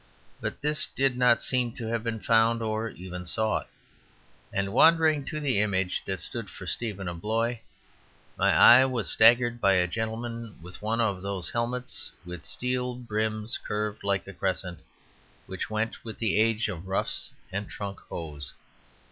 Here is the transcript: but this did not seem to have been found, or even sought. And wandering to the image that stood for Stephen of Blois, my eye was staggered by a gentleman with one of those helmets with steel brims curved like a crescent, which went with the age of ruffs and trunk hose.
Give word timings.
but 0.39 0.61
this 0.61 0.87
did 0.87 1.15
not 1.15 1.43
seem 1.43 1.71
to 1.71 1.85
have 1.85 2.03
been 2.03 2.19
found, 2.19 2.63
or 2.63 2.89
even 2.89 3.23
sought. 3.23 3.69
And 4.51 4.73
wandering 4.73 5.23
to 5.25 5.39
the 5.39 5.59
image 5.61 6.03
that 6.05 6.19
stood 6.21 6.49
for 6.49 6.65
Stephen 6.65 7.07
of 7.07 7.21
Blois, 7.21 7.57
my 8.35 8.51
eye 8.51 8.83
was 8.85 9.11
staggered 9.11 9.61
by 9.61 9.73
a 9.73 9.85
gentleman 9.87 10.57
with 10.59 10.81
one 10.81 11.01
of 11.01 11.21
those 11.21 11.51
helmets 11.51 12.11
with 12.25 12.45
steel 12.45 12.95
brims 12.95 13.59
curved 13.59 14.03
like 14.03 14.25
a 14.27 14.33
crescent, 14.33 14.79
which 15.45 15.69
went 15.69 16.03
with 16.03 16.17
the 16.17 16.35
age 16.35 16.67
of 16.67 16.87
ruffs 16.87 17.33
and 17.51 17.69
trunk 17.69 17.99
hose. 18.09 18.55